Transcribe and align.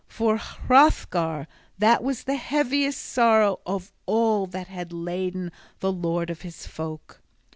For 0.07 0.37
Hrothgar 0.39 1.45
that 1.77 2.01
was 2.03 2.23
the 2.23 2.33
heaviest 2.35 2.99
sorrow 2.99 3.59
of 3.67 3.93
all 4.07 4.47
that 4.47 4.65
had 4.67 4.91
laden 4.91 5.51
the 5.79 5.91
lord 5.91 6.31
of 6.31 6.41
his 6.41 6.65
folk. 6.65 7.21